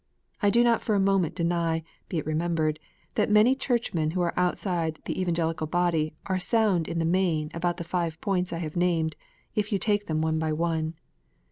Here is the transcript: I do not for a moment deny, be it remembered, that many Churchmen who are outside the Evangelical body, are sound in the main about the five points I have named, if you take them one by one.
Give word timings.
I 0.41 0.49
do 0.49 0.63
not 0.63 0.81
for 0.81 0.95
a 0.95 0.99
moment 0.99 1.35
deny, 1.35 1.83
be 2.09 2.17
it 2.17 2.25
remembered, 2.25 2.79
that 3.13 3.29
many 3.29 3.53
Churchmen 3.53 4.09
who 4.09 4.21
are 4.21 4.33
outside 4.35 4.97
the 5.05 5.21
Evangelical 5.21 5.67
body, 5.67 6.15
are 6.25 6.39
sound 6.39 6.87
in 6.87 6.97
the 6.97 7.05
main 7.05 7.51
about 7.53 7.77
the 7.77 7.83
five 7.83 8.19
points 8.19 8.51
I 8.51 8.57
have 8.57 8.75
named, 8.75 9.15
if 9.53 9.71
you 9.71 9.77
take 9.77 10.07
them 10.07 10.19
one 10.19 10.39
by 10.39 10.53
one. 10.53 10.95